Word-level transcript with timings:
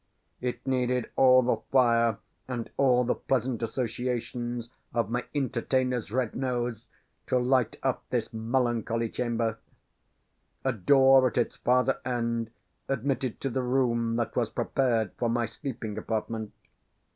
It 0.39 0.65
needed 0.65 1.11
all 1.15 1.43
the 1.43 1.57
fire, 1.71 2.17
and 2.47 2.71
all 2.75 3.03
the 3.03 3.13
pleasant 3.13 3.61
associations 3.61 4.71
of 4.95 5.11
my 5.11 5.25
entertainer's 5.35 6.11
red 6.11 6.33
nose, 6.35 6.89
to 7.27 7.37
light 7.37 7.75
up 7.83 8.03
this 8.09 8.33
melancholy 8.33 9.09
chamber. 9.09 9.59
A 10.65 10.71
door 10.73 11.27
at 11.27 11.37
its 11.37 11.57
farther 11.57 11.99
end 12.03 12.49
admitted 12.89 13.39
to 13.41 13.49
the 13.51 13.61
room 13.61 14.15
that 14.15 14.35
was 14.35 14.49
prepared 14.49 15.11
for 15.19 15.29
my 15.29 15.45
sleeping 15.45 15.95
apartment. 15.99 16.51